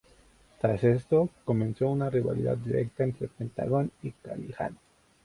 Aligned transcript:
Tras 0.59 0.83
esto, 0.83 1.29
comenzó 1.45 1.87
una 1.87 2.09
rivalidad 2.09 2.57
directa 2.57 3.03
entre 3.03 3.27
Pentagón 3.27 3.91
y 4.01 4.09
Callihan. 4.13 4.75